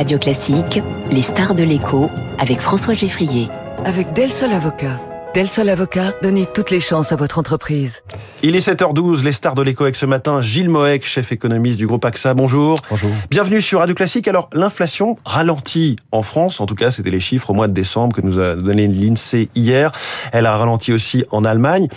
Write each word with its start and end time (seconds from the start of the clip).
Radio 0.00 0.18
Classique, 0.18 0.80
les 1.10 1.20
stars 1.20 1.54
de 1.54 1.62
l'écho 1.62 2.08
avec 2.38 2.60
François 2.60 2.94
Geffrier. 2.94 3.50
Avec 3.84 4.14
Del 4.14 4.30
Sol 4.32 4.50
Avocat. 4.50 4.98
Del 5.34 5.46
Sol 5.46 5.68
Avocat, 5.68 6.14
donnez 6.22 6.46
toutes 6.46 6.70
les 6.70 6.80
chances 6.80 7.12
à 7.12 7.16
votre 7.16 7.38
entreprise. 7.38 8.02
Il 8.42 8.56
est 8.56 8.66
7h12, 8.66 9.22
les 9.22 9.32
stars 9.32 9.54
de 9.54 9.60
l'écho 9.60 9.84
avec 9.84 9.96
ce 9.96 10.06
matin, 10.06 10.40
Gilles 10.40 10.70
Moec, 10.70 11.04
chef 11.04 11.32
économiste 11.32 11.76
du 11.76 11.86
groupe 11.86 12.02
AXA. 12.02 12.32
Bonjour. 12.32 12.80
Bonjour. 12.88 13.10
Bienvenue 13.28 13.60
sur 13.60 13.80
Radio 13.80 13.94
Classique. 13.94 14.26
Alors, 14.26 14.48
l'inflation 14.54 15.18
ralentit 15.26 15.96
en 16.12 16.22
France. 16.22 16.62
En 16.62 16.66
tout 16.66 16.76
cas, 16.76 16.90
c'était 16.90 17.10
les 17.10 17.20
chiffres 17.20 17.50
au 17.50 17.52
mois 17.52 17.68
de 17.68 17.74
décembre 17.74 18.16
que 18.16 18.22
nous 18.22 18.38
a 18.38 18.56
donné 18.56 18.88
l'INSEE 18.88 19.50
hier. 19.54 19.92
Elle 20.32 20.46
a 20.46 20.56
ralenti 20.56 20.94
aussi 20.94 21.26
en 21.30 21.44
Allemagne. 21.44 21.88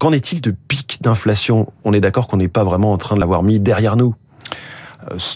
Qu'en 0.00 0.10
est-il 0.10 0.40
de 0.40 0.50
pic 0.50 0.98
d'inflation? 1.00 1.72
On 1.84 1.92
est 1.92 2.00
d'accord 2.00 2.26
qu'on 2.26 2.38
n'est 2.38 2.48
pas 2.48 2.64
vraiment 2.64 2.92
en 2.92 2.98
train 2.98 3.14
de 3.14 3.20
l'avoir 3.20 3.44
mis 3.44 3.60
derrière 3.60 3.94
nous 3.94 4.16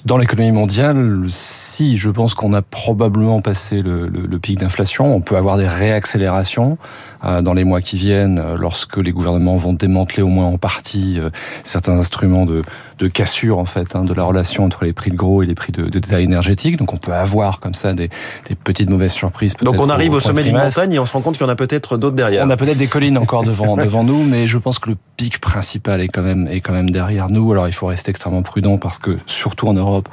dans 0.04 0.18
l'économie 0.18 0.52
mondiale, 0.52 1.24
si, 1.28 1.96
je 1.96 2.08
pense 2.08 2.34
qu'on 2.34 2.52
a 2.52 2.62
probablement 2.62 3.40
passé 3.40 3.82
le, 3.82 4.08
le, 4.08 4.26
le 4.26 4.38
pic 4.38 4.58
d'inflation. 4.58 5.14
On 5.14 5.20
peut 5.20 5.36
avoir 5.36 5.56
des 5.58 5.68
réaccélérations 5.68 6.78
euh, 7.24 7.42
dans 7.42 7.54
les 7.54 7.64
mois 7.64 7.80
qui 7.80 7.96
viennent, 7.96 8.38
euh, 8.38 8.56
lorsque 8.58 8.96
les 8.96 9.12
gouvernements 9.12 9.56
vont 9.58 9.72
démanteler 9.72 10.22
au 10.22 10.28
moins 10.28 10.46
en 10.46 10.58
partie 10.58 11.18
euh, 11.18 11.30
certains 11.64 11.98
instruments 11.98 12.46
de, 12.46 12.62
de 12.98 13.08
cassure 13.08 13.58
en 13.58 13.64
fait 13.64 13.94
hein, 13.94 14.04
de 14.04 14.14
la 14.14 14.24
relation 14.24 14.64
entre 14.64 14.84
les 14.84 14.92
prix 14.92 15.10
de 15.10 15.16
gros 15.16 15.42
et 15.42 15.46
les 15.46 15.54
prix 15.54 15.70
de, 15.70 15.82
de 15.82 15.98
détail 15.98 16.24
énergétique. 16.24 16.76
Donc 16.78 16.92
on 16.94 16.96
peut 16.96 17.12
avoir 17.12 17.60
comme 17.60 17.74
ça 17.74 17.92
des, 17.92 18.08
des 18.48 18.54
petites 18.54 18.88
mauvaises 18.88 19.12
surprises. 19.12 19.54
Donc 19.62 19.76
on 19.78 19.90
arrive 19.90 20.12
au, 20.12 20.16
au 20.16 20.20
sommet 20.20 20.42
d'une 20.42 20.56
montagne 20.56 20.94
et 20.94 20.98
on 20.98 21.06
se 21.06 21.12
rend 21.12 21.20
compte 21.20 21.36
qu'il 21.36 21.46
y 21.46 21.48
en 21.48 21.52
a 21.52 21.56
peut-être 21.56 21.96
d'autres 21.96 22.16
derrière. 22.16 22.46
On 22.46 22.50
a 22.50 22.56
peut-être 22.56 22.78
des 22.78 22.86
collines 22.86 23.18
encore 23.18 23.44
devant 23.44 23.76
devant 23.80 24.02
nous, 24.02 24.24
mais 24.24 24.46
je 24.46 24.58
pense 24.58 24.78
que 24.78 24.90
le 24.90 24.96
pic 25.16 25.40
principal 25.40 26.00
est 26.00 26.08
quand 26.08 26.22
même 26.22 26.48
est 26.48 26.60
quand 26.60 26.72
même 26.72 26.90
derrière 26.90 27.28
nous. 27.28 27.52
Alors 27.52 27.68
il 27.68 27.74
faut 27.74 27.86
rester 27.86 28.10
extrêmement 28.10 28.42
prudent 28.42 28.78
parce 28.78 28.98
que 28.98 29.18
surtout 29.26 29.59
en 29.68 29.74
Europe, 29.74 30.08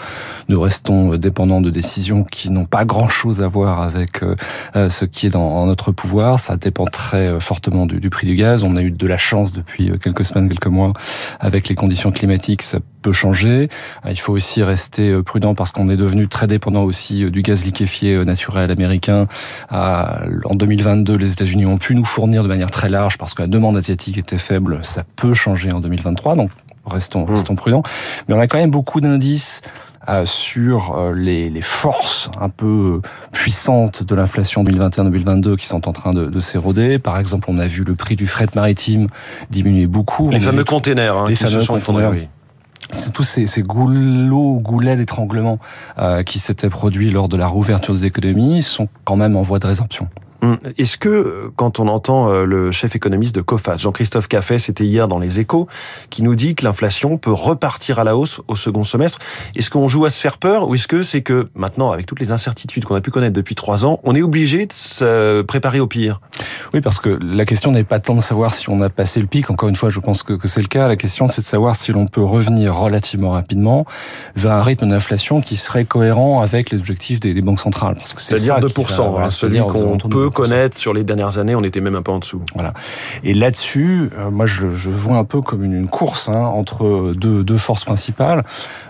nous 0.50 0.60
restons 0.60 1.16
dépendants 1.16 1.62
de 1.62 1.70
décisions 1.70 2.24
qui 2.24 2.50
n'ont 2.50 2.66
pas 2.66 2.86
grand-chose 2.86 3.42
à 3.42 3.48
voir 3.48 3.82
avec 3.82 4.22
ce 4.76 5.06
qui 5.06 5.28
est 5.28 5.30
dans 5.30 5.66
notre 5.66 5.92
pouvoir. 5.92 6.40
Ça 6.40 6.56
dépend 6.58 6.86
très 6.86 7.40
fortement 7.40 7.86
du, 7.86 8.10
prix 8.10 8.28
du 8.28 8.36
gaz. 8.36 8.64
On 8.64 8.76
a 8.76 8.82
eu 8.82 8.92
de 8.92 9.08
la 9.08 9.18
chance 9.18 9.52
depuis 9.52 9.92
quelques 10.02 10.26
semaines, 10.26 10.50
quelques 10.50 10.68
mois, 10.68 10.94
avec 11.40 11.68
les 11.68 11.76
conditions 11.76 12.12
climatiques, 12.12 12.62
ça 12.62 12.80
peut 13.02 13.12
changer. 13.12 13.70
Il 14.08 14.20
faut 14.20 14.34
aussi 14.34 14.64
rester 14.64 15.22
prudent 15.24 15.56
parce 15.56 15.72
qu'on 15.72 15.90
est 15.90 15.98
devenu 15.98 16.28
très 16.28 16.48
dépendant 16.48 16.84
aussi 16.84 17.30
du 17.30 17.42
gaz 17.42 17.66
liquéfié 17.66 18.24
naturel 18.26 18.72
américain. 18.72 19.28
En 19.72 20.56
2022, 20.56 21.16
les 21.16 21.34
États-Unis 21.34 21.66
ont 21.66 21.78
pu 21.78 21.96
nous 21.96 22.06
fournir 22.06 22.44
de 22.44 22.48
manière 22.48 22.72
très 22.72 22.90
large 22.90 23.18
parce 23.18 23.34
que 23.34 23.42
la 23.42 23.48
demande 23.48 23.78
asiatique 23.78 24.18
était 24.18 24.38
faible. 24.38 24.80
Ça 24.84 25.04
peut 25.16 25.34
changer 25.34 25.72
en 25.72 25.80
2023, 25.80 26.36
donc 26.36 26.52
restons, 26.88 27.26
restons 27.26 27.56
prudents. 27.56 27.84
Mais 28.28 28.36
on 28.36 28.40
a 28.40 28.48
quand 28.48 28.58
même 28.58 28.72
beaucoup 28.72 29.02
d'indices 29.02 29.62
euh, 30.10 30.26
sur 30.26 30.96
euh, 30.96 31.14
les, 31.14 31.50
les, 31.50 31.62
forces 31.62 32.30
un 32.40 32.48
peu 32.48 33.02
puissantes 33.34 34.04
de 34.04 34.16
l'inflation 34.16 34.64
2021-2022 34.64 35.58
qui 35.58 35.66
sont 35.66 35.88
en 35.90 35.92
train 35.92 36.12
de, 36.12 36.28
de 36.28 36.40
s'éroder. 36.40 36.98
Par 36.98 37.20
exemple, 37.20 37.50
on 37.50 37.58
a 37.58 37.68
vu 37.68 37.84
le 37.84 37.94
prix 37.94 38.16
du 38.16 38.26
fret 38.26 38.48
maritime 38.56 39.08
diminuer 39.50 39.86
beaucoup. 39.86 40.30
Les 40.30 40.38
on 40.38 40.42
fameux 40.42 40.64
containers, 40.64 41.18
hein, 41.18 41.26
les 41.28 41.36
qui 41.36 41.44
fameux 41.44 41.60
se 41.60 41.66
sont 41.66 41.74
containers. 41.74 42.14
effondrés. 42.14 42.30
C'est 42.92 43.12
tous 43.12 43.24
ces, 43.24 43.48
ces 43.48 43.64
goulots, 43.64 44.60
goulets 44.62 44.96
d'étranglement 44.96 45.60
euh, 46.00 46.24
qui 46.24 46.40
s'étaient 46.40 46.70
produits 46.70 47.10
lors 47.10 47.28
de 47.28 47.36
la 47.36 47.48
rouverture 47.48 47.94
des 47.94 48.06
économies 48.06 48.64
sont 48.64 48.88
quand 49.04 49.18
même 49.18 49.36
en 49.36 49.42
voie 49.42 49.60
de 49.60 49.68
résorption. 49.68 50.08
Est-ce 50.78 50.98
que, 50.98 51.52
quand 51.56 51.80
on 51.80 51.88
entend 51.88 52.32
le 52.32 52.72
chef 52.72 52.96
économiste 52.96 53.36
de 53.36 53.42
COFAS, 53.42 53.78
Jean-Christophe 53.78 54.28
Caffet, 54.28 54.60
c'était 54.60 54.86
hier 54.86 55.08
dans 55.08 55.20
les 55.20 55.40
échos, 55.40 55.68
qui 56.10 56.24
nous 56.24 56.36
dit 56.36 56.56
que 56.56 56.64
l'inflation 56.64 57.18
peut 57.18 57.32
repartir 57.32 58.00
à 58.00 58.04
la 58.04 58.16
hausse 58.16 58.42
au 58.48 58.56
second 58.56 58.84
semestre, 58.84 59.20
est-ce 59.56 59.70
qu'on 59.70 59.88
joue 59.88 60.06
à 60.06 60.10
se 60.10 60.20
faire 60.20 60.38
peur 60.38 60.68
ou 60.68 60.76
est-ce 60.76 60.88
que 60.88 61.02
c'est 61.02 61.22
que 61.22 61.46
maintenant, 61.56 61.92
avec 61.92 62.06
toutes 62.06 62.20
les 62.20 62.32
incertitudes 62.32 62.86
qu'on 62.86 62.96
a 62.96 63.02
pu 63.02 63.12
connaître 63.12 63.34
depuis 63.34 63.56
trois 63.56 63.86
ans, 63.86 64.00
on 64.04 64.16
est 64.16 64.22
obligé 64.22 64.66
de 64.66 64.74
se 64.74 65.42
préparer 65.42 65.80
au 65.80 65.88
pire? 65.88 66.22
Oui, 66.74 66.82
parce 66.82 67.00
que 67.00 67.18
la 67.22 67.46
question 67.46 67.72
n'est 67.72 67.84
pas 67.84 68.00
tant 68.00 68.16
de 68.16 68.22
savoir 68.22 68.54
si 68.54 68.70
on 68.70 68.82
a 68.82 68.90
passé 68.90 69.20
le 69.20 69.28
pic, 69.28 69.50
encore 69.50 69.70
une 69.70 69.76
fois, 69.76 69.90
je 69.90 70.00
pense 70.00 70.24
que, 70.24 70.34
que 70.34 70.48
c'est 70.48 70.62
le 70.62 70.68
cas, 70.68 70.88
la 70.88 70.96
question 70.96 71.28
c'est 71.28 71.42
de 71.42 71.48
savoir 71.48 71.76
si 71.76 71.92
l'on 71.92 72.08
peut 72.08 72.24
revenir 72.24 72.76
relativement 72.76 73.32
rapidement 73.32 73.86
vers 74.36 74.52
un 74.52 74.64
rythme 74.64 74.90
d'inflation 74.90 75.42
qui 75.42 75.56
serait 75.56 75.86
cohérent 75.86 76.42
avec 76.42 76.70
les 76.72 76.80
objectifs 76.80 77.20
des, 77.20 77.34
des 77.34 77.42
banques 77.42 77.60
centrales. 77.60 77.98
C'est-à-dire 78.18 78.60
2%, 78.60 79.16
va, 79.16 79.26
hein, 79.26 79.32
celui 79.32 79.60
qu'on 79.60 79.98
peut 79.98 80.27
connaître 80.30 80.78
sur 80.78 80.94
les 80.94 81.04
dernières 81.04 81.38
années, 81.38 81.56
on 81.56 81.62
était 81.62 81.82
même 81.82 81.96
un 81.96 82.02
peu 82.02 82.12
en 82.12 82.20
dessous. 82.20 82.42
Voilà. 82.54 82.74
Et 83.24 83.34
là-dessus, 83.34 84.10
euh, 84.18 84.30
moi, 84.30 84.46
je, 84.46 84.70
je, 84.72 84.90
vois 84.90 85.18
un 85.18 85.24
peu 85.24 85.42
comme 85.42 85.64
une, 85.64 85.74
une 85.74 85.90
course 85.90 86.30
hein, 86.30 86.46
entre 86.46 87.14
deux, 87.16 87.44
deux, 87.44 87.58
forces 87.58 87.86
principales. 87.86 88.44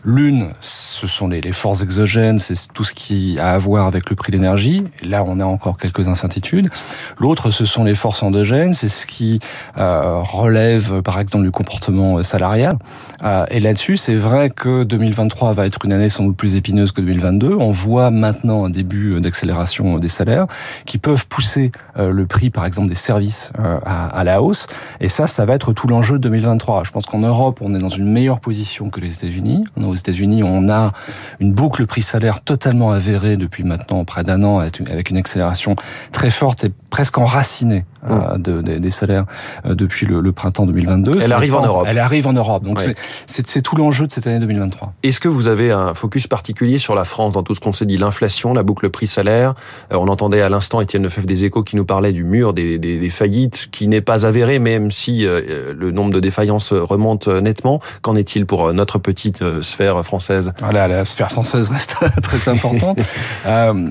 L'une, 0.03 0.49
ce 0.59 1.07
sont 1.07 1.27
les, 1.27 1.41
les 1.41 1.51
forces 1.51 1.81
exogènes, 1.81 2.39
c'est 2.39 2.55
tout 2.73 2.83
ce 2.83 2.93
qui 2.93 3.37
a 3.39 3.51
à 3.51 3.57
voir 3.57 3.87
avec 3.87 4.09
le 4.09 4.15
prix 4.15 4.31
de 4.31 4.37
l'énergie. 4.37 4.83
Là, 5.03 5.23
on 5.25 5.39
a 5.39 5.45
encore 5.45 5.77
quelques 5.77 6.07
incertitudes. 6.07 6.69
L'autre, 7.17 7.49
ce 7.49 7.65
sont 7.65 7.83
les 7.83 7.95
forces 7.95 8.23
endogènes, 8.23 8.73
c'est 8.73 8.87
ce 8.87 9.05
qui 9.05 9.39
euh, 9.77 10.21
relève, 10.21 11.01
par 11.01 11.19
exemple, 11.19 11.45
du 11.45 11.51
comportement 11.51 12.21
salarial. 12.23 12.77
Euh, 13.23 13.45
et 13.49 13.59
là-dessus, 13.59 13.97
c'est 13.97 14.15
vrai 14.15 14.49
que 14.49 14.83
2023 14.83 15.53
va 15.53 15.65
être 15.65 15.83
une 15.85 15.93
année 15.93 16.09
sans 16.09 16.23
doute 16.25 16.37
plus 16.37 16.55
épineuse 16.55 16.91
que 16.91 17.01
2022. 17.01 17.55
On 17.59 17.71
voit 17.71 18.11
maintenant 18.11 18.65
un 18.65 18.69
début 18.69 19.19
d'accélération 19.21 19.97
des 19.97 20.07
salaires 20.07 20.47
qui 20.85 20.97
peuvent 20.97 21.26
pousser 21.29 21.71
euh, 21.97 22.11
le 22.11 22.25
prix, 22.25 22.49
par 22.49 22.65
exemple, 22.65 22.87
des 22.87 22.95
services 22.95 23.51
euh, 23.59 23.79
à, 23.85 24.23
la 24.23 24.41
hausse. 24.41 24.67
Et 24.99 25.09
ça, 25.09 25.27
ça 25.27 25.45
va 25.45 25.53
être 25.53 25.73
tout 25.73 25.87
l'enjeu 25.87 26.17
de 26.17 26.23
2023. 26.23 26.83
Je 26.83 26.91
pense 26.91 27.05
qu'en 27.05 27.19
Europe, 27.19 27.59
on 27.61 27.73
est 27.75 27.79
dans 27.79 27.89
une 27.89 28.11
meilleure 28.11 28.39
position 28.39 28.89
que 28.89 28.99
les 28.99 29.13
États-Unis. 29.13 29.63
Aux 29.81 29.95
États-Unis, 29.95 30.43
on 30.43 30.69
a 30.69 30.93
une 31.39 31.53
boucle 31.53 31.85
prix-salaire 31.85 32.41
totalement 32.41 32.91
avérée 32.91 33.37
depuis 33.37 33.63
maintenant 33.63 34.03
près 34.05 34.23
d'un 34.23 34.43
an, 34.43 34.59
avec 34.59 35.09
une 35.09 35.17
accélération 35.17 35.75
très 36.11 36.29
forte 36.29 36.63
et 36.63 36.71
presque 36.89 37.17
enracinée 37.17 37.85
mmh. 38.07 38.41
de, 38.41 38.61
de, 38.61 38.77
des 38.77 38.89
salaires 38.89 39.25
euh, 39.65 39.75
depuis 39.75 40.05
le, 40.05 40.21
le 40.21 40.31
printemps 40.31 40.65
2022. 40.65 41.19
Elle 41.21 41.31
arrive 41.31 41.55
en 41.55 41.65
Europe. 41.65 41.85
Elle 41.89 41.99
arrive 41.99 42.27
en 42.27 42.33
Europe. 42.33 42.63
Donc 42.63 42.81
c'est 43.25 43.61
tout 43.61 43.75
l'enjeu 43.75 44.07
de 44.07 44.11
cette 44.11 44.27
année 44.27 44.39
2023. 44.39 44.93
Est-ce 45.03 45.19
que 45.19 45.27
vous 45.27 45.47
avez 45.47 45.71
un 45.71 45.93
focus 45.93 46.27
particulier 46.27 46.77
sur 46.77 46.95
la 46.95 47.03
France 47.03 47.33
dans 47.33 47.43
tout 47.43 47.55
ce 47.55 47.59
qu'on 47.59 47.73
s'est 47.73 47.85
dit? 47.85 47.97
L'inflation, 47.97 48.53
la 48.53 48.63
boucle 48.63 48.89
prix-salaire. 48.89 49.55
On 49.91 50.07
entendait 50.07 50.41
à 50.41 50.49
l'instant 50.49 50.81
Étienne 50.81 51.03
Lefebvre 51.03 51.27
des 51.27 51.43
Échos 51.45 51.63
qui 51.63 51.75
nous 51.75 51.85
parlait 51.85 52.11
du 52.11 52.23
mur 52.23 52.53
des, 52.53 52.77
des, 52.77 52.99
des 52.99 53.09
faillites, 53.09 53.69
qui 53.71 53.87
n'est 53.87 54.01
pas 54.01 54.25
avéré, 54.25 54.59
même 54.59 54.91
si 54.91 55.25
euh, 55.25 55.73
le 55.77 55.91
nombre 55.91 56.13
de 56.13 56.19
défaillances 56.19 56.73
remonte 56.73 57.27
nettement. 57.27 57.81
Qu'en 58.01 58.15
est-il 58.15 58.45
pour 58.45 58.73
notre 58.73 58.99
petite 58.99 59.41
euh, 59.41 59.61
sphère 59.61 60.03
française? 60.03 60.53
Voilà, 60.59 60.87
la 60.87 61.05
sphère 61.05 61.31
française 61.31 61.69
reste 61.69 61.95
très 62.21 62.49
importante. 62.49 62.99
euh, 63.45 63.89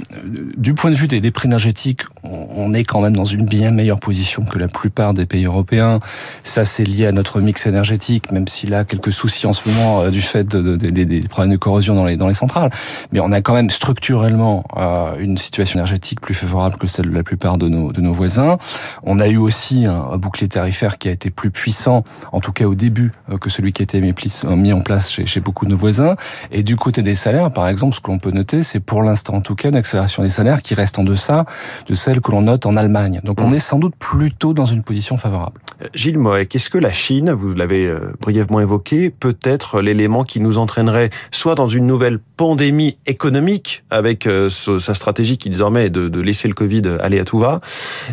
du 0.57 0.75
point 0.75 0.91
de 0.91 0.97
vue 0.97 1.09
des, 1.09 1.21
des 1.21 1.31
prix 1.31 1.49
énergétiques, 1.49 2.03
on, 2.23 2.49
on 2.57 2.75
est 2.75 2.85
quand 2.85 3.01
même 3.01 3.17
dans 3.17 3.25
une 3.25 3.45
bien 3.45 3.71
meilleure 3.71 4.01
position 4.07 4.45
que 4.45 4.57
la 4.57 4.69
plupart 4.69 5.15
des 5.15 5.27
pays 5.27 5.47
européens. 5.47 5.99
Ça, 6.45 6.65
c'est 6.65 6.85
lié 6.85 7.07
à 7.07 7.13
notre 7.13 7.41
mix 7.41 7.67
énergétique, 7.67 8.31
même 8.31 8.47
s'il 8.47 8.73
a 8.73 8.85
quelques 8.85 9.11
soucis 9.11 9.49
en 9.49 9.53
ce 9.53 9.69
moment 9.69 10.03
euh, 10.03 10.11
du 10.11 10.23
fait 10.23 10.45
de, 10.45 10.61
de, 10.63 10.77
de, 10.77 10.89
des 11.05 11.21
problèmes 11.23 11.51
de 11.51 11.57
corrosion 11.57 11.97
dans 11.97 12.05
les, 12.05 12.17
dans 12.17 12.29
les 12.29 12.35
centrales. 12.35 12.71
Mais 13.11 13.19
on 13.19 13.33
a 13.33 13.41
quand 13.41 13.55
même 13.55 13.69
structurellement 13.69 14.63
euh, 14.77 15.19
une 15.19 15.37
situation 15.39 15.81
énergétique 15.81 16.21
plus 16.21 16.35
favorable 16.35 16.77
que 16.77 16.87
celle 16.87 17.07
de 17.07 17.15
la 17.15 17.25
plupart 17.25 17.59
de 17.59 17.69
nos, 17.69 17.91
de 17.91 18.01
nos 18.01 18.13
voisins. 18.13 18.59
On 19.03 19.19
a 19.19 19.27
eu 19.27 19.39
aussi 19.39 19.87
un, 19.87 20.13
un, 20.13 20.19
bouclier 20.19 20.49
tarifaire 20.49 20.99
qui 20.99 21.09
a 21.09 21.11
été 21.11 21.31
plus 21.31 21.51
puissant, 21.51 22.05
en 22.31 22.39
tout 22.39 22.53
cas 22.53 22.67
au 22.67 22.77
début, 22.77 23.11
euh, 23.33 23.39
que 23.39 23.51
celui 23.51 23.73
qui 23.73 23.83
a 23.83 23.85
été 23.85 24.01
mis, 24.01 24.15
mis 24.57 24.73
en 24.73 24.83
place 24.83 25.11
chez, 25.11 25.27
chez 25.27 25.41
beaucoup 25.41 25.65
de 25.65 25.73
nos 25.73 25.77
voisins. 25.77 26.15
Et 26.53 26.63
du 26.63 26.77
côté 26.77 27.03
des 27.03 27.17
salaires, 27.17 27.53
par 27.53 27.67
exemple, 27.67 27.97
ce 27.97 28.01
que 28.01 28.13
l'on 28.13 28.21
peut 28.21 28.31
noter, 28.31 28.63
c'est 28.63 28.79
pour 28.79 29.03
l'instant, 29.03 29.35
en 29.35 29.41
tout 29.41 29.57
cas, 29.57 29.69
une 29.69 29.77
accélération 29.77 30.23
des 30.23 30.31
salaires 30.31 30.63
qui 30.63 30.75
reste 30.75 30.97
en 31.01 31.03
deçà 31.03 31.45
de 31.89 31.95
celle 31.95 32.21
que 32.21 32.31
l'on 32.31 32.43
note 32.43 32.67
en 32.67 32.77
Allemagne. 32.77 33.21
Donc 33.25 33.41
on 33.41 33.51
est 33.51 33.59
sans 33.59 33.79
doute 33.79 33.86
plutôt 33.91 34.55
dans 34.55 34.65
une 34.65 34.83
position 34.83 35.19
favorable. 35.19 35.61
Gilles 35.95 36.19
Moët, 36.19 36.49
qu'est-ce 36.49 36.71
que 36.71 36.79
la 36.79 36.93
Chine, 36.93 37.31
vous 37.31 37.55
l'avez 37.55 37.93
brièvement 38.21 38.61
évoqué, 38.61 39.11
peut 39.11 39.37
être 39.43 39.81
l'élément 39.81 40.25
qui 40.25 40.41
nous 40.41 40.59
entraînerait 40.59 41.11
soit 41.31 41.55
dans 41.55 41.69
une 41.69 41.87
nouvelle 41.87 42.19
pandémie 42.19 42.97
économique 43.07 43.85
avec 43.91 44.29
sa 44.49 44.95
stratégie 44.95 45.37
qui 45.39 45.51
désormais 45.51 45.87
est 45.87 45.91
de, 45.91 46.21
laisser 46.21 46.49
le 46.49 46.55
Covid 46.55 46.83
aller 47.01 47.21
à 47.21 47.25
tout 47.25 47.39
va, 47.39 47.61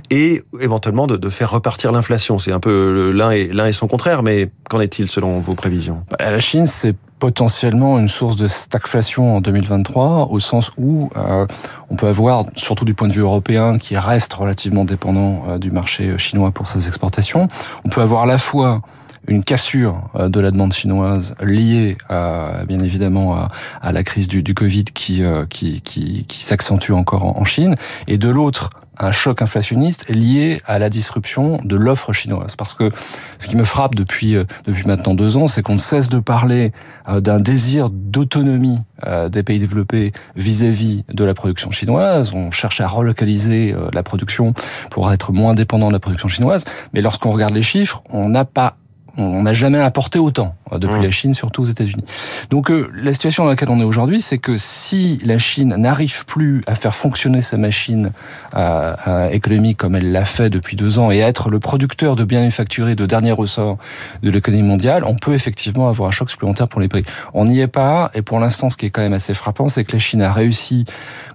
et 0.09 0.43
éventuellement 0.59 1.07
de, 1.07 1.17
de 1.17 1.29
faire 1.29 1.51
repartir 1.51 1.91
l'inflation? 1.91 2.37
C'est 2.37 2.51
un 2.51 2.59
peu 2.59 3.11
l'un 3.13 3.31
et, 3.31 3.47
l'un 3.47 3.67
et 3.67 3.73
son 3.73 3.87
contraire, 3.87 4.23
mais 4.23 4.49
qu'en 4.69 4.79
est-il 4.79 5.07
selon 5.07 5.39
vos 5.39 5.55
prévisions? 5.55 6.03
La 6.19 6.39
Chine, 6.39 6.67
c'est 6.67 6.95
potentiellement 7.23 7.99
une 7.99 8.09
source 8.09 8.35
de 8.35 8.49
stagflation 8.49 9.37
en 9.37 9.39
2023, 9.39 10.27
au 10.29 10.41
sens 10.41 10.71
où 10.77 11.09
euh, 11.15 11.47
on 11.89 11.95
peut 11.95 12.07
avoir, 12.07 12.43
surtout 12.57 12.83
du 12.83 12.95
point 12.95 13.07
de 13.07 13.13
vue 13.13 13.21
européen, 13.21 13.77
qui 13.77 13.95
reste 13.95 14.33
relativement 14.33 14.83
dépendant 14.83 15.45
euh, 15.47 15.57
du 15.57 15.71
marché 15.71 16.17
chinois 16.17 16.51
pour 16.51 16.67
ses 16.67 16.89
exportations, 16.89 17.47
on 17.85 17.87
peut 17.87 18.01
avoir 18.01 18.23
à 18.23 18.25
la 18.25 18.37
fois 18.37 18.81
une 19.27 19.43
cassure 19.43 20.09
de 20.19 20.39
la 20.39 20.51
demande 20.51 20.73
chinoise 20.73 21.35
liée 21.41 21.97
à, 22.09 22.65
bien 22.67 22.79
évidemment 22.79 23.47
à, 23.81 23.91
la 23.91 24.03
crise 24.03 24.27
du, 24.27 24.43
du 24.43 24.53
Covid 24.53 24.85
qui, 24.85 25.23
qui, 25.49 25.81
qui, 25.81 26.25
qui 26.25 26.43
s'accentue 26.43 26.91
encore 26.91 27.23
en, 27.23 27.45
Chine, 27.45 27.75
et 28.07 28.17
de 28.17 28.29
l'autre 28.29 28.69
un 28.99 29.11
choc 29.11 29.41
inflationniste 29.41 30.09
lié 30.09 30.61
à 30.65 30.79
la 30.79 30.89
disruption 30.89 31.59
de 31.63 31.75
l'offre 31.75 32.13
chinoise. 32.13 32.55
Parce 32.55 32.73
que 32.73 32.91
ce 33.39 33.47
qui 33.47 33.55
me 33.55 33.63
frappe 33.63 33.95
depuis 33.95 34.35
euh, 34.35 34.45
depuis 34.65 34.85
maintenant 34.85 35.13
deux 35.13 35.37
ans, 35.37 35.47
c'est 35.47 35.61
qu'on 35.61 35.73
ne 35.73 35.79
cesse 35.79 36.09
de 36.09 36.19
parler 36.19 36.71
euh, 37.09 37.19
d'un 37.19 37.39
désir 37.39 37.89
d'autonomie 37.89 38.79
euh, 39.05 39.29
des 39.29 39.43
pays 39.43 39.59
développés 39.59 40.13
vis-à-vis 40.35 41.03
de 41.11 41.23
la 41.23 41.33
production 41.33 41.71
chinoise. 41.71 42.33
On 42.33 42.51
cherche 42.51 42.81
à 42.81 42.87
relocaliser 42.87 43.75
la 43.93 44.03
production 44.03 44.53
pour 44.89 45.11
être 45.11 45.31
moins 45.31 45.53
dépendant 45.53 45.87
de 45.87 45.93
la 45.93 45.99
production 45.99 46.27
chinoise. 46.27 46.65
Mais 46.93 47.01
lorsqu'on 47.01 47.31
regarde 47.31 47.53
les 47.53 47.61
chiffres, 47.61 48.03
on 48.09 48.29
n'a 48.29 48.45
pas 48.45 48.75
on 49.17 49.43
n'a 49.43 49.53
jamais 49.53 49.79
apporté 49.79 50.19
autant 50.19 50.55
depuis 50.79 50.99
mmh. 50.99 51.03
la 51.03 51.11
Chine, 51.11 51.33
surtout 51.33 51.63
aux 51.63 51.65
États-Unis. 51.65 52.03
Donc 52.49 52.71
euh, 52.71 52.89
la 52.95 53.13
situation 53.13 53.43
dans 53.43 53.49
laquelle 53.49 53.69
on 53.69 53.79
est 53.79 53.85
aujourd'hui, 53.85 54.21
c'est 54.21 54.37
que 54.37 54.57
si 54.57 55.19
la 55.25 55.37
Chine 55.37 55.75
n'arrive 55.77 56.25
plus 56.25 56.61
à 56.67 56.75
faire 56.75 56.95
fonctionner 56.95 57.41
sa 57.41 57.57
machine 57.57 58.11
euh, 58.55 59.29
économique 59.29 59.77
comme 59.77 59.95
elle 59.95 60.11
l'a 60.11 60.25
fait 60.25 60.49
depuis 60.49 60.75
deux 60.75 60.99
ans 60.99 61.11
et 61.11 61.23
à 61.23 61.27
être 61.27 61.49
le 61.49 61.59
producteur 61.59 62.15
de 62.15 62.23
biens 62.23 62.41
manufacturés 62.41 62.95
de 62.95 63.05
dernier 63.05 63.31
ressort 63.31 63.77
de 64.21 64.29
l'économie 64.29 64.63
mondiale, 64.63 65.03
on 65.05 65.15
peut 65.15 65.33
effectivement 65.33 65.89
avoir 65.89 66.09
un 66.09 66.11
choc 66.11 66.29
supplémentaire 66.29 66.67
pour 66.67 66.81
les 66.81 66.87
prix. 66.87 67.03
On 67.33 67.45
n'y 67.45 67.59
est 67.59 67.67
pas, 67.67 68.11
et 68.13 68.21
pour 68.21 68.39
l'instant, 68.39 68.69
ce 68.69 68.77
qui 68.77 68.85
est 68.85 68.89
quand 68.89 69.01
même 69.01 69.13
assez 69.13 69.33
frappant, 69.33 69.69
c'est 69.69 69.83
que 69.83 69.93
la 69.93 69.99
Chine 69.99 70.21
a 70.21 70.31
réussi 70.31 70.85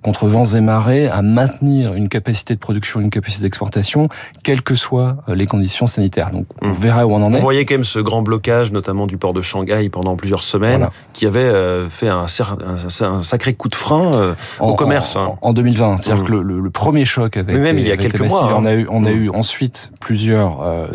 contre 0.03 0.27
vents 0.27 0.45
et 0.45 0.61
marées 0.61 1.09
à 1.09 1.23
maintenir 1.23 1.95
une 1.95 2.09
capacité 2.09 2.55
de 2.55 2.61
production, 2.61 3.01
une 3.01 3.11
capacité 3.11 3.43
d'exportation, 3.43 4.09
quelles 4.43 4.63
que 4.63 4.75
soient 4.75 5.17
les 5.29 5.47
conditions 5.47 5.87
sanitaires. 5.87 6.31
Donc 6.31 6.47
on 6.63 6.69
mmh. 6.69 6.73
verra 6.73 7.07
où 7.07 7.13
on 7.13 7.23
en 7.23 7.33
est 7.33 7.65
quand 7.65 7.75
même 7.75 7.85
ce 7.85 7.99
grand 7.99 8.23
blocage, 8.23 8.73
notamment 8.73 9.07
du 9.07 9.17
port 9.17 9.28
de 9.33 9.43
Shanghai 9.43 9.89
pendant 9.89 10.17
plusieurs 10.17 10.43
semaines, 10.43 10.89
qui 11.13 11.27
avait 11.27 11.41
euh, 11.41 11.89
fait 11.89 12.09
un, 12.09 12.27
un, 12.27 13.23
sacré 13.23 13.55
coup 13.55 13.69
de 13.69 13.75
frein 13.75 14.13
euh, 14.15 14.35
au 14.61 14.75
commerce. 14.75 15.17
Hein. 15.17 15.37
En, 15.43 15.53
2020, 15.53 15.97
c'est-à-dire 15.97 16.25
mmh. 16.25 16.27
que 16.27 16.33
le, 16.33 16.71
premier 16.71 17.05
choc 17.05 17.37
avait 17.37 17.55
Mais 17.55 17.59
même 17.59 17.79
il 17.79 17.87
y 17.87 17.93
a 17.93 17.97
quelques 17.97 18.21
mois. 18.21 18.55
On 18.57 18.65
a 18.65 18.75
eu, 18.75 18.87
on 18.91 19.05
a 19.05 19.11
mmh. 19.11 19.25
eu 19.25 19.31
ensuite 19.31 19.91
plusieurs, 20.01 20.63
euh, 20.63 20.87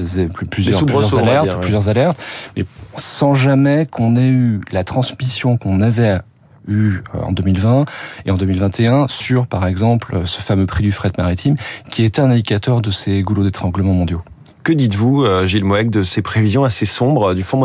plusieurs, 0.50 0.86
plusieurs 0.86 1.18
alertes, 1.18 1.60
plusieurs 1.60 1.90
alertes, 1.90 2.20
mais 2.56 2.66
sans 2.96 3.34
jamais 3.34 3.88
qu'on 3.90 4.16
ait 4.16 4.28
eu 4.28 4.62
la 4.72 4.84
transmission 4.84 5.58
qu'on 5.58 5.82
avait 5.82 6.20
eu 6.68 7.00
en 7.14 7.32
2020 7.32 7.86
et 8.26 8.32
en 8.32 8.38
2021 8.38 9.08
sur, 9.10 9.48
par 9.48 9.66
exemple, 9.66 10.22
ce 10.26 10.40
fameux 10.40 10.66
prix 10.66 10.84
du 10.84 10.92
fret 10.92 11.12
maritime, 11.18 11.56
qui 11.90 12.06
est 12.06 12.20
un 12.20 12.30
indicateur 12.32 12.82
de 12.82 12.92
ces 12.92 13.22
goulots 13.22 13.44
d'étranglement 13.44 13.94
mondiaux. 13.94 14.22
Que 14.64 14.72
dites-vous, 14.72 15.26
euh, 15.26 15.46
Gilles 15.46 15.66
Moeg, 15.66 15.90
de 15.90 16.04
ces 16.04 16.22
prévisions 16.22 16.64
assez 16.64 16.86
sombres 16.86 17.34
du 17.34 17.44
Fonds 17.44 17.60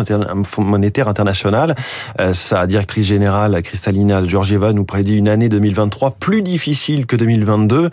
monétaire 0.59 1.07
international? 1.07 1.77
Euh, 2.21 2.33
Sa 2.33 2.67
directrice 2.67 3.07
générale, 3.07 3.63
Kristalina 3.63 4.25
Georgieva, 4.25 4.73
nous 4.73 4.85
prédit 4.85 5.17
une 5.17 5.29
année 5.29 5.49
2023 5.49 6.17
plus 6.19 6.43
difficile 6.43 7.07
que 7.07 7.15
2022, 7.15 7.91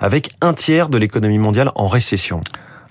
avec 0.00 0.30
un 0.40 0.54
tiers 0.54 0.88
de 0.88 0.98
l'économie 0.98 1.40
mondiale 1.40 1.72
en 1.74 1.88
récession. 1.88 2.42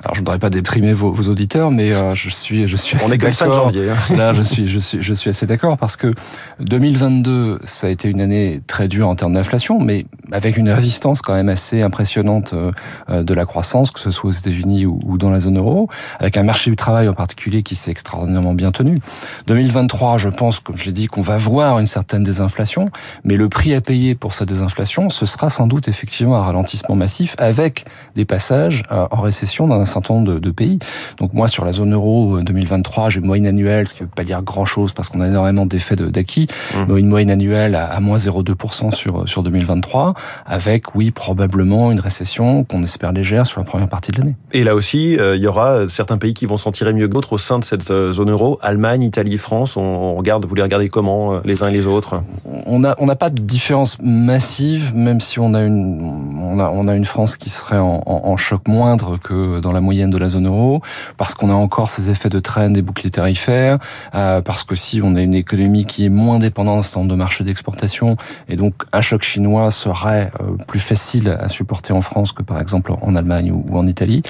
Alors 0.04 0.16
je 0.16 0.20
voudrais 0.20 0.40
pas 0.40 0.50
déprimer 0.50 0.92
vos, 0.92 1.14
vos 1.14 1.30
auditeurs, 1.30 1.72
mais 1.72 1.94
euh, 1.94 2.14
je 2.14 2.30
suis 2.30 2.68
je 2.68 2.76
suis 2.76 2.98
assez 2.98 3.06
On 3.06 3.12
est 3.12 3.18
que 3.18 3.26
le 3.26 3.32
5 3.32 3.54
janvier. 3.54 3.90
Hein. 3.90 3.96
Là, 4.18 4.34
je 4.34 4.42
suis 4.42 4.68
je 4.68 4.78
suis 4.78 5.02
je 5.02 5.14
suis 5.14 5.30
assez 5.30 5.46
d'accord 5.46 5.78
parce 5.78 5.96
que 5.96 6.14
2022 6.60 7.60
ça 7.64 7.88
a 7.88 7.90
été 7.90 8.10
une 8.10 8.20
année 8.20 8.62
très 8.68 8.90
dure 8.90 9.08
en 9.08 9.16
termes 9.16 9.34
d'inflation, 9.34 9.80
mais 9.80 10.06
avec 10.34 10.58
une 10.58 10.70
résistance 10.70 11.22
quand 11.22 11.34
même 11.34 11.48
assez 11.48 11.82
impressionnante 11.82 12.52
euh, 12.54 12.72
euh, 13.10 13.24
de 13.24 13.34
la 13.34 13.46
croissance, 13.46 13.92
que 13.92 14.00
ce 14.02 14.12
soit 14.12 14.30
aux 14.30 14.34
États-Unis 14.34 14.86
ou 14.86 15.18
dans 15.18 15.30
la 15.30 15.40
zone 15.40 15.58
euro, 15.58 15.88
avec 16.20 16.36
un 16.36 16.44
marché 16.44 16.70
du 16.70 16.76
travail 16.76 17.08
en 17.08 17.14
particulier 17.14 17.64
qui 17.64 17.76
s'est 17.76 17.92
extraordinairement 17.92 18.54
bien 18.54 18.72
tenu. 18.72 19.00
2023, 19.48 20.18
je 20.18 20.28
pense, 20.28 20.60
comme 20.60 20.76
je 20.76 20.84
l'ai 20.84 20.92
dit, 20.92 21.08
qu'on 21.08 21.22
va 21.22 21.38
voir 21.38 21.80
une 21.80 21.86
certaine 21.86 22.24
désinflation, 22.24 22.90
mais 23.24 23.38
le 23.38 23.48
prix 23.48 23.74
à 23.74 23.80
payer 23.80 24.16
pour 24.16 24.34
cette 24.34 24.50
désinflation, 24.50 25.10
ce 25.10 25.26
sera 25.26 25.50
sans 25.50 25.68
doute 25.68 25.88
effectivement 25.88 26.36
un 26.36 26.42
ralentissement 26.42 26.96
massif 26.96 27.36
avec 27.38 27.86
des 28.16 28.26
passages 28.26 28.84
en 28.90 29.22
récession 29.22 29.68
dans 29.68 29.80
un 29.80 29.86
certain 29.94 30.16
nombre 30.16 30.40
de, 30.40 30.52
pays. 30.52 30.80
Donc 31.18 31.34
moi, 31.34 31.48
sur 31.48 31.66
la 31.66 31.72
zone 31.72 31.94
euro 31.94 32.40
2023, 32.42 33.06
euh, 33.06 33.10
j'ai 33.10 33.20
une 33.20 33.26
moyenne 33.26 33.48
annuelle, 33.48 33.88
ce 33.88 33.96
qui 33.96 34.04
ne 34.04 34.08
veut 34.08 34.12
pas 34.16 34.24
dire 34.24 34.42
grand-chose 34.42 34.94
parce 34.94 35.10
qu'on 35.10 35.22
a 35.22 35.28
énormément 35.28 35.66
d'effets 35.66 35.96
d'acquis, 35.96 36.48
mmh. 36.48 36.78
mais 36.88 37.00
une 37.00 37.08
moyenne 37.08 37.32
annuelle 37.32 37.76
à, 37.76 38.00
moins 38.00 38.18
0,2% 38.18 38.94
sur, 38.94 39.28
sur 39.28 39.44
2023, 39.44 40.14
avec, 40.46 40.96
oui, 40.96 41.12
probablement 41.12 41.92
une 41.92 42.00
récession 42.00 42.64
qu'on 42.64 42.84
espère 42.84 43.14
légère 43.14 43.46
sur 43.46 43.60
la 43.60 43.66
première 43.66 43.88
partie 43.88 44.12
de 44.12 44.20
l'année. 44.20 44.36
Et 44.52 44.64
là 44.64 44.76
aussi, 44.76 45.18
euh, 45.18 45.36
il 45.36 45.42
y 45.42 45.48
aura 45.48 45.88
certains 45.90 46.18
pays 46.18 46.34
qui 46.34 46.46
vont 46.46 46.58
s'en 46.58 46.72
tirer 46.72 46.94
mieux 46.94 47.08
que 47.08 47.14
d'autres 47.14 47.34
au 47.34 47.38
sein 47.38 47.60
de 47.60 47.64
cette 47.64 47.90
euh, 47.90 48.14
zone 48.14 48.30
euro, 48.30 48.60
Allemagne, 48.62 49.04
Italie, 49.04 49.38
France. 49.38 49.78
On 49.78 50.16
regarde, 50.16 50.46
vous 50.46 50.56
les 50.56 50.62
regardez 50.62 50.90
comment, 50.90 51.40
les 51.44 51.64
uns 51.64 51.70
et 51.70 51.74
les 51.74 51.88
autres? 51.88 52.22
On 52.66 52.80
n'a 52.80 52.96
on 53.00 53.08
pas 53.16 53.30
de 53.30 53.42
différence 53.42 53.98
massive, 54.02 54.96
même 54.96 55.20
si 55.20 55.40
on 55.40 55.54
a 55.54 55.62
une, 55.62 56.02
on 56.02 56.60
a, 56.60 56.70
on 56.70 56.88
a 56.88 56.96
une 56.96 57.06
France 57.06 57.38
qui 57.38 57.50
serait 57.50 57.78
en, 57.78 58.04
en 58.06 58.38
choc 58.38 58.68
moindre 58.68 59.18
que 59.18 59.60
dans 59.60 59.72
la 59.72 59.82
moyenne 59.84 60.10
de 60.10 60.18
la 60.18 60.30
zone 60.30 60.48
euro, 60.48 60.82
parce 61.18 61.36
qu'on 61.36 61.50
a 61.50 61.54
encore 61.54 61.90
ces 61.90 62.10
effets 62.10 62.30
de 62.30 62.40
traîne 62.40 62.74
des 62.74 62.82
boucliers 62.82 63.12
tarifaires, 63.12 63.78
euh, 64.16 64.42
parce 64.42 64.64
que 64.64 64.76
si 64.76 65.02
on 65.04 65.16
a 65.16 65.22
une 65.22 65.36
économie 65.36 65.86
qui 65.86 66.06
est 66.06 66.10
moins 66.10 66.40
dépendante 66.40 66.96
nombre 66.96 67.10
de 67.10 67.16
marchés 67.16 67.44
d'exportation, 67.44 68.18
et 68.48 68.56
donc 68.56 68.74
un 68.92 69.02
choc 69.02 69.22
chinois 69.24 69.70
serait 69.72 70.32
euh, 70.42 70.56
plus 70.68 70.80
facile 70.80 71.30
à 71.30 71.50
supporter 71.50 71.94
en 71.94 72.02
France 72.02 72.32
que 72.32 72.42
par 72.42 72.60
exemple 72.60 72.94
en 73.02 73.16
Allemagne 73.16 73.52
ou, 73.52 73.78
en 73.78 73.86
Italie. 73.86 74.24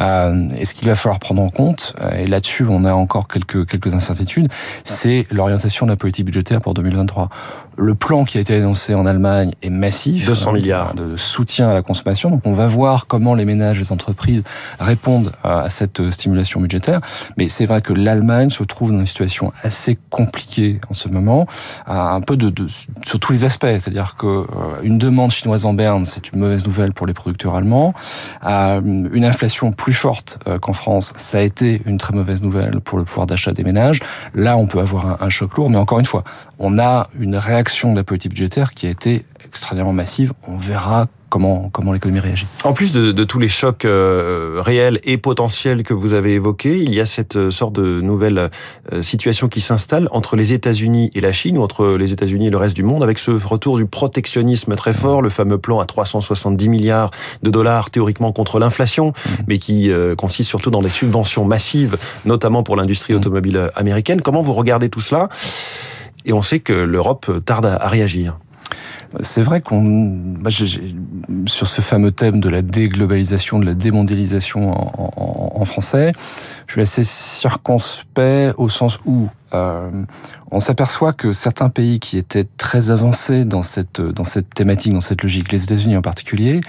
Euh, 0.00 0.48
et 0.58 0.64
ce 0.64 0.74
qu'il 0.74 0.88
va 0.88 0.94
falloir 0.94 1.18
prendre 1.18 1.42
en 1.42 1.48
compte, 1.48 1.94
et 2.16 2.26
là-dessus 2.26 2.66
on 2.68 2.84
a 2.84 2.92
encore 2.92 3.28
quelques 3.28 3.66
quelques 3.66 3.94
incertitudes, 3.94 4.48
c'est 4.84 5.26
l'orientation 5.30 5.86
de 5.86 5.92
la 5.92 5.96
politique 5.96 6.26
budgétaire 6.26 6.60
pour 6.60 6.74
2023. 6.74 7.28
Le 7.78 7.94
plan 7.94 8.24
qui 8.24 8.38
a 8.38 8.40
été 8.40 8.54
annoncé 8.54 8.94
en 8.94 9.06
Allemagne 9.06 9.52
est 9.62 9.70
massif, 9.70 10.26
200 10.26 10.52
milliards 10.52 10.94
de 10.94 11.16
soutien 11.16 11.68
à 11.68 11.74
la 11.74 11.82
consommation. 11.82 12.30
Donc 12.30 12.42
on 12.44 12.52
va 12.52 12.66
voir 12.66 13.06
comment 13.06 13.34
les 13.34 13.44
ménages, 13.44 13.78
les 13.78 13.92
entreprises 13.92 14.42
répondent 14.78 14.95
à 15.42 15.68
cette 15.70 16.10
stimulation 16.10 16.60
budgétaire. 16.60 17.00
Mais 17.36 17.48
c'est 17.48 17.66
vrai 17.66 17.80
que 17.80 17.92
l'Allemagne 17.92 18.50
se 18.50 18.64
trouve 18.64 18.92
dans 18.92 19.00
une 19.00 19.06
situation 19.06 19.52
assez 19.62 19.98
compliquée 20.10 20.80
en 20.90 20.94
ce 20.94 21.08
moment, 21.08 21.46
un 21.86 22.20
peu 22.20 22.36
de, 22.36 22.50
de 22.50 22.66
sur 23.02 23.20
tous 23.20 23.32
les 23.32 23.44
aspects. 23.44 23.66
C'est-à-dire 23.66 24.16
que 24.16 24.26
euh, 24.26 24.44
une 24.82 24.98
demande 24.98 25.30
chinoise 25.30 25.64
en 25.64 25.72
berne, 25.72 26.04
c'est 26.04 26.32
une 26.32 26.40
mauvaise 26.40 26.64
nouvelle 26.66 26.92
pour 26.92 27.06
les 27.06 27.14
producteurs 27.14 27.54
allemands. 27.54 27.94
Euh, 28.44 28.80
une 28.80 29.24
inflation 29.24 29.72
plus 29.72 29.92
forte 29.92 30.38
euh, 30.46 30.58
qu'en 30.58 30.72
France, 30.72 31.12
ça 31.16 31.38
a 31.38 31.40
été 31.42 31.82
une 31.86 31.98
très 31.98 32.14
mauvaise 32.14 32.42
nouvelle 32.42 32.80
pour 32.80 32.98
le 32.98 33.04
pouvoir 33.04 33.26
d'achat 33.26 33.52
des 33.52 33.64
ménages. 33.64 34.00
Là, 34.34 34.56
on 34.56 34.66
peut 34.66 34.80
avoir 34.80 35.22
un 35.22 35.30
choc 35.30 35.56
lourd, 35.56 35.70
mais 35.70 35.76
encore 35.76 35.98
une 35.98 36.06
fois, 36.06 36.24
on 36.58 36.78
a 36.78 37.08
une 37.18 37.36
réaction 37.36 37.92
de 37.92 37.96
la 37.96 38.04
politique 38.04 38.30
budgétaire 38.30 38.72
qui 38.72 38.86
a 38.86 38.90
été 38.90 39.24
extrêmement 39.44 39.92
massive. 39.92 40.32
On 40.46 40.56
verra 40.56 41.06
comment, 41.28 41.68
comment 41.70 41.92
l'économie 41.92 42.20
réagit. 42.20 42.46
En 42.64 42.72
plus 42.72 42.92
de, 42.92 43.12
de 43.12 43.24
tous 43.24 43.38
les 43.38 43.48
chocs 43.48 43.84
euh, 43.84 44.60
réels 44.64 45.00
et 45.04 45.16
potentiels 45.18 45.82
que 45.82 45.94
vous 45.94 46.12
avez 46.12 46.34
évoqués, 46.34 46.78
il 46.82 46.94
y 46.94 47.00
a 47.00 47.06
cette 47.06 47.36
euh, 47.36 47.50
sorte 47.50 47.74
de 47.74 48.00
nouvelle 48.00 48.50
euh, 48.92 49.02
situation 49.02 49.48
qui 49.48 49.60
s'installe 49.60 50.08
entre 50.12 50.36
les 50.36 50.52
États-Unis 50.52 51.10
et 51.14 51.20
la 51.20 51.32
Chine, 51.32 51.58
ou 51.58 51.62
entre 51.62 51.96
les 51.96 52.12
États-Unis 52.12 52.48
et 52.48 52.50
le 52.50 52.56
reste 52.56 52.76
du 52.76 52.82
monde, 52.82 53.02
avec 53.02 53.18
ce 53.18 53.30
retour 53.30 53.76
du 53.76 53.86
protectionnisme 53.86 54.76
très 54.76 54.94
fort, 54.94 55.22
le 55.22 55.28
fameux 55.28 55.58
plan 55.58 55.80
à 55.80 55.86
370 55.86 56.68
milliards 56.68 57.10
de 57.42 57.50
dollars 57.50 57.90
théoriquement 57.90 58.32
contre 58.32 58.58
l'inflation, 58.58 59.08
mmh. 59.08 59.30
mais 59.48 59.58
qui 59.58 59.90
consiste 60.16 60.48
surtout 60.48 60.70
dans 60.70 60.82
des 60.82 60.88
subventions 60.88 61.44
massives, 61.44 61.96
notamment 62.24 62.62
pour 62.62 62.76
l'industrie 62.76 63.14
mmh. 63.14 63.16
automobile 63.16 63.70
américaine. 63.74 64.20
Comment 64.20 64.42
vous 64.42 64.52
regardez 64.52 64.88
tout 64.88 65.00
cela? 65.00 65.28
Et 66.24 66.32
on 66.32 66.42
sait 66.42 66.60
que 66.60 66.72
l'Europe 66.72 67.44
tarde 67.44 67.66
à 67.66 67.88
réagir. 67.88 68.38
C'est 69.20 69.42
vrai 69.42 69.60
qu'on, 69.60 69.82
bah, 70.40 70.50
sur 70.50 71.66
ce 71.66 71.80
fameux 71.80 72.12
thème 72.12 72.40
de 72.40 72.48
la 72.48 72.62
déglobalisation, 72.62 73.58
de 73.58 73.66
la 73.66 73.74
démondialisation 73.74 74.72
en, 75.60 75.64
français, 75.64 76.12
je 76.66 76.72
suis 76.72 76.80
assez 76.80 77.02
circonspect 77.02 78.54
au 78.56 78.68
sens 78.68 78.98
où 79.04 79.28
euh, 79.52 80.04
on 80.50 80.60
s'aperçoit 80.60 81.12
que 81.12 81.32
certains 81.32 81.68
pays 81.68 81.98
qui 81.98 82.18
étaient 82.18 82.46
très 82.56 82.90
avancés 82.90 83.44
dans 83.44 83.62
cette 83.62 84.00
dans 84.00 84.24
cette 84.24 84.54
thématique, 84.54 84.92
dans 84.92 85.00
cette 85.00 85.22
logique, 85.22 85.50
les 85.52 85.64
États-Unis 85.64 85.96
en 85.96 86.02
particulier, 86.02 86.60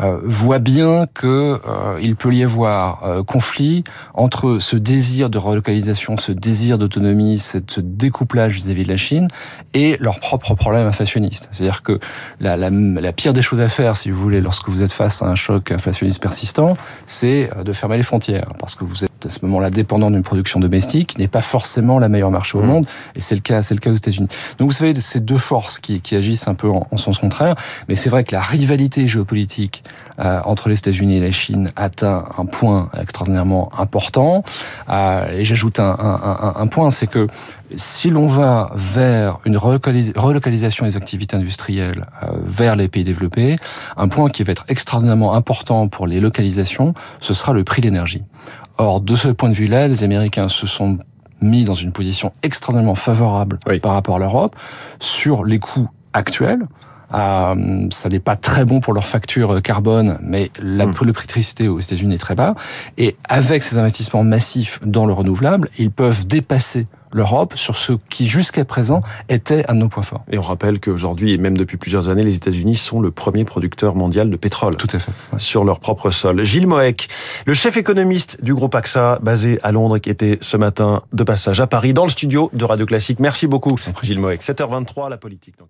euh, 0.00 0.20
voient 0.22 0.58
bien 0.58 1.06
que 1.12 1.26
euh, 1.66 1.98
il 2.02 2.16
peut 2.16 2.34
y 2.34 2.44
avoir 2.44 3.02
euh, 3.04 3.22
conflit 3.22 3.82
entre 4.14 4.58
ce 4.60 4.76
désir 4.76 5.30
de 5.30 5.38
relocalisation, 5.38 6.16
ce 6.16 6.32
désir 6.32 6.78
d'autonomie, 6.78 7.38
ce 7.38 7.58
découplage 7.80 8.54
vis-à-vis 8.54 8.84
de 8.84 8.88
la 8.88 8.96
Chine 8.96 9.28
et 9.74 9.96
leurs 10.00 10.20
propres 10.20 10.54
problèmes 10.54 10.86
inflationnistes. 10.86 11.48
C'est-à-dire 11.50 11.82
que 11.82 11.98
la, 12.40 12.56
la, 12.56 12.70
la 12.70 13.12
pire 13.12 13.32
des 13.32 13.42
choses 13.42 13.60
à 13.60 13.68
faire, 13.68 13.96
si 13.96 14.10
vous 14.10 14.20
voulez, 14.20 14.40
lorsque 14.40 14.68
vous 14.68 14.82
êtes 14.82 14.92
face 14.92 15.22
à 15.22 15.26
un 15.26 15.34
choc 15.34 15.70
inflationniste 15.70 16.20
persistant, 16.20 16.76
c'est 17.06 17.50
de 17.64 17.72
fermer 17.72 17.96
les 17.96 18.02
frontières, 18.02 18.52
parce 18.58 18.74
que 18.74 18.84
vous 18.84 19.04
êtes 19.04 19.26
à 19.26 19.30
ce 19.30 19.38
moment-là 19.46 19.70
dépendant 19.70 20.10
d'une 20.10 20.22
production 20.22 20.60
domestique, 20.60 21.18
n'est 21.18 21.28
pas 21.28 21.42
forcément 21.42 21.98
la 21.98 22.08
meilleure 22.08 22.30
marché 22.30 22.58
au 22.58 22.62
mmh. 22.62 22.66
monde, 22.66 22.86
Et 23.16 23.20
c'est 23.20 23.34
le 23.34 23.40
cas, 23.40 23.62
c'est 23.62 23.74
le 23.74 23.80
cas 23.80 23.90
aux 23.90 23.94
États-Unis. 23.94 24.28
Donc 24.58 24.68
vous 24.68 24.74
savez, 24.74 24.98
ces 25.00 25.20
deux 25.20 25.38
forces 25.38 25.78
qui, 25.78 26.00
qui 26.00 26.14
agissent 26.14 26.48
un 26.48 26.54
peu 26.54 26.68
en, 26.68 26.86
en 26.90 26.96
sens 26.96 27.18
contraire. 27.18 27.56
Mais 27.88 27.96
c'est 27.96 28.10
vrai 28.10 28.24
que 28.24 28.34
la 28.34 28.40
rivalité 28.40 29.08
géopolitique 29.08 29.82
euh, 30.18 30.40
entre 30.44 30.68
les 30.68 30.78
États-Unis 30.78 31.16
et 31.16 31.20
la 31.20 31.30
Chine 31.30 31.70
atteint 31.76 32.24
un 32.38 32.46
point 32.46 32.90
extraordinairement 32.98 33.70
important. 33.78 34.44
Euh, 34.88 35.38
et 35.38 35.44
j'ajoute 35.44 35.80
un, 35.80 35.96
un, 35.98 36.54
un, 36.56 36.66
point, 36.66 36.90
c'est 36.90 37.06
que 37.06 37.26
si 37.74 38.10
l'on 38.10 38.26
va 38.26 38.70
vers 38.74 39.38
une 39.44 39.56
relocalisation 39.56 40.86
des 40.86 40.96
activités 40.96 41.36
industrielles 41.36 42.06
euh, 42.22 42.28
vers 42.44 42.76
les 42.76 42.88
pays 42.88 43.04
développés, 43.04 43.56
un 43.96 44.08
point 44.08 44.30
qui 44.30 44.44
va 44.44 44.52
être 44.52 44.64
extraordinairement 44.68 45.34
important 45.34 45.88
pour 45.88 46.06
les 46.06 46.20
localisations, 46.20 46.94
ce 47.20 47.34
sera 47.34 47.52
le 47.52 47.64
prix 47.64 47.82
de 47.82 47.86
l'énergie. 47.86 48.22
Or, 48.78 49.00
de 49.00 49.16
ce 49.16 49.28
point 49.28 49.48
de 49.48 49.54
vue-là, 49.54 49.88
les 49.88 50.04
Américains 50.04 50.48
se 50.48 50.66
sont 50.66 50.98
mis 51.40 51.64
dans 51.64 51.74
une 51.74 51.92
position 51.92 52.32
extrêmement 52.42 52.94
favorable 52.94 53.58
par 53.82 53.92
rapport 53.92 54.16
à 54.16 54.18
l'Europe 54.18 54.56
sur 55.00 55.44
les 55.44 55.58
coûts 55.58 55.90
actuels. 56.12 56.66
Euh, 57.14 57.86
ça 57.90 58.08
n'est 58.08 58.20
pas 58.20 58.36
très 58.36 58.64
bon 58.64 58.80
pour 58.80 58.92
leur 58.92 59.06
facture 59.06 59.62
carbone, 59.62 60.18
mais 60.22 60.50
la, 60.62 60.86
le 60.86 60.90
prix 60.90 61.06
d'électricité 61.06 61.68
aux 61.68 61.80
États-Unis 61.80 62.14
est 62.14 62.18
très 62.18 62.34
bas. 62.34 62.54
Et 62.98 63.16
avec 63.28 63.62
ces 63.62 63.78
investissements 63.78 64.24
massifs 64.24 64.80
dans 64.84 65.06
le 65.06 65.12
renouvelable, 65.12 65.68
ils 65.78 65.90
peuvent 65.90 66.26
dépasser 66.26 66.86
l'Europe 67.12 67.54
sur 67.56 67.76
ce 67.76 67.94
qui 68.08 68.26
jusqu'à 68.26 68.64
présent 68.64 69.02
était 69.28 69.64
un 69.70 69.74
de 69.74 69.80
nos 69.80 69.88
points 69.88 70.02
forts. 70.02 70.24
Et 70.30 70.38
on 70.38 70.42
rappelle 70.42 70.80
qu'aujourd'hui, 70.80 71.32
et 71.32 71.38
même 71.38 71.56
depuis 71.56 71.76
plusieurs 71.76 72.08
années, 72.08 72.22
les 72.22 72.36
États-Unis 72.36 72.76
sont 72.76 73.00
le 73.00 73.10
premier 73.10 73.44
producteur 73.44 73.94
mondial 73.94 74.28
de 74.28 74.36
pétrole. 74.36 74.76
Tout 74.76 74.88
à 74.92 74.98
fait. 74.98 75.12
Sur 75.38 75.64
leur 75.64 75.80
propre 75.80 76.10
sol. 76.10 76.42
Gilles 76.44 76.66
Moek, 76.66 77.08
le 77.46 77.54
chef 77.54 77.76
économiste 77.76 78.42
du 78.44 78.54
groupe 78.54 78.74
AXA, 78.74 79.18
basé 79.22 79.58
à 79.62 79.72
Londres, 79.72 79.98
qui 79.98 80.10
était 80.10 80.38
ce 80.40 80.56
matin 80.56 81.02
de 81.12 81.24
passage 81.24 81.60
à 81.60 81.66
Paris, 81.66 81.94
dans 81.94 82.04
le 82.04 82.10
studio 82.10 82.50
de 82.52 82.64
Radio 82.64 82.86
Classique. 82.86 83.20
Merci 83.20 83.46
beaucoup, 83.46 83.76
Gilles 84.02 84.20
Moek. 84.20 84.40
7h23, 84.40 85.08
la 85.08 85.16
politique. 85.16 85.54
Dans 85.58 85.66